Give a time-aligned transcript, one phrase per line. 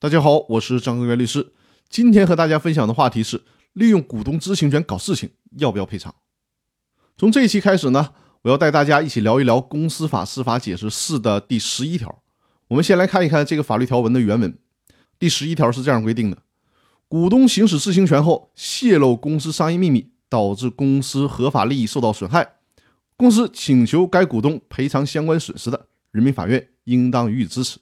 [0.00, 1.54] 大家好，我是张根源律师。
[1.88, 6.14] 今天和大家分享的话题是：利用股东知情权搞事情，要不要赔偿？
[7.16, 8.10] 从这一期开始呢，
[8.42, 12.22] 我要带大家一起聊一聊《公司法司法解释四》的第十一条。
[12.68, 14.56] 我们先来看一看这个法律条文的原文。
[15.18, 16.38] 第十一条是这样规定的：
[17.08, 22.48] 股东行使知情权后，泄露公司商业秘密，导致公司合法利益受到损害，
[23.16, 27.80] 公司请求该股东赔偿相关损失的，人民法院应当予以支持。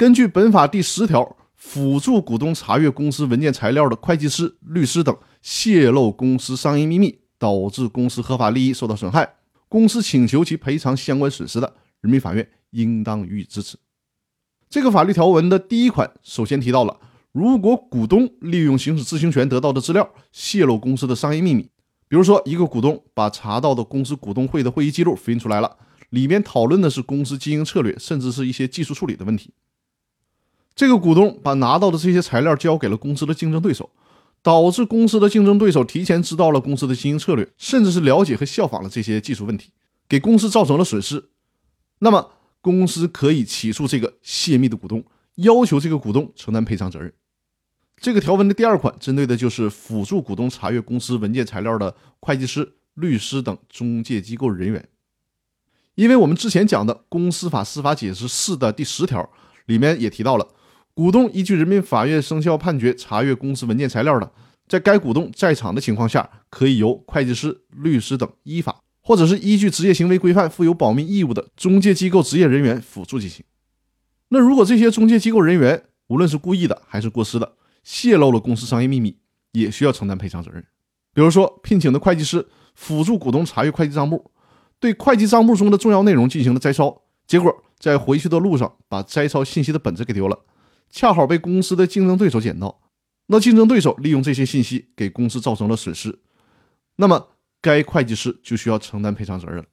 [0.00, 9.34] 根据本法第十条，辅助股东查阅公司文件材料的会计师、律师等泄露公司商业秘密，导致公司合法利益受到损害，
[9.68, 13.76] 公司请求其赔偿相关损失的，人民法院应当予以支持。
[14.70, 16.96] 这个法律条文的第一款首先提到了，
[17.32, 21.68] 如果股东利用行使知情权得到的资料泄露公司的商业秘密，
[22.08, 25.76] 比如说一个股东把查到的公司股东会的会议记录复印出来了，
[26.08, 29.52] 里面讨论的是公司经营策略，甚至是一些技术处理的问题。
[30.80, 33.90] 这个股东把拿到的这些材料交给了公司的竞争对手，
[34.40, 39.72] 导致公司的竞争对手提前知道了公司的经营策略，甚至是了解和效仿了这些技术问题，
[40.08, 41.28] 给公司造成了损失。
[41.98, 42.30] 那么，
[42.62, 47.12] 公司可以起诉这个泄密的股东，要求这个股东承担赔偿责任。
[47.98, 54.88] 这个条文的第二款针对的就是辅助股东查阅公司文件材料的会计师、律师等中介机构人员。
[55.96, 59.28] 因为我们之前讲的《公司法司法解释四》的第十条
[59.66, 60.48] 里面也提到了。
[61.00, 64.30] 股东依据人民法院生效判决查阅公司文件材料的，
[64.68, 73.42] 在该股东在场的情况下，可以由会计师、律师等依法或者是依据职业行为规范负有保密义务的中介机构职业人员辅助进行。
[74.28, 77.50] 那如果这些中介机构人员无论是故意的还是过失的，
[77.82, 79.16] 泄露了公司商业秘密，
[79.52, 80.62] 也需要承担赔偿责任。
[81.14, 84.30] 比如说，聘请的会计师辅助股东查阅会计账簿，
[84.78, 90.38] 对会计账簿中的重要内容进行了摘抄，结果在回去的路上把摘抄信息的本子给丢了。
[90.90, 92.80] 恰好被公司的竞争对手捡到，
[93.26, 96.18] 那竞争对手利用这些信息给公司造成了损失，
[96.96, 97.28] 那么
[97.60, 99.64] 该会计师就需要承担赔偿责任。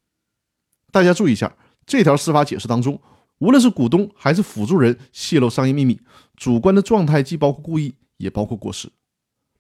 [0.92, 1.56] 大家注意一下，
[1.86, 3.02] 这条司法解释当中，
[3.40, 6.00] 无论是股东还是辅助人泄露商业秘密，
[6.36, 8.90] 主观的状态既包括故意，也包括过失。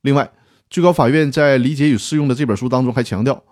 [0.01, 0.31] 另外，
[0.69, 3.43] 最高法院在理解与适用的这本书当中还强调，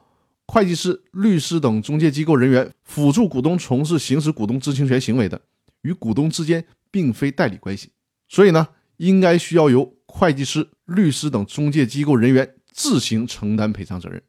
[0.46, 5.42] 会计师、律师等中介机构人员辅助股东从事行使股东知情权行为的，
[5.82, 7.90] 与股东之间并非代理关系。
[8.36, 14.22] 所以呢，应该需要由会计师、律师等中介机构人员自行承担赔偿责任。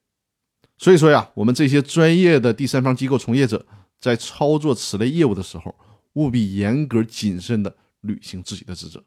[0.79, 3.67] 所以说呀，我们这些专业的第三方机构从业者
[3.99, 5.75] 在操作此类业务的时候，
[6.13, 9.03] 务必严格谨慎的履行自己的职责。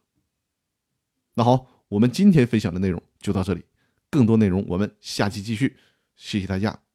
[1.36, 3.64] 那好，我们今天分享的内容就到这里，
[4.10, 5.78] 更多内容我们下期继续。
[6.18, 6.89] 谢谢大家。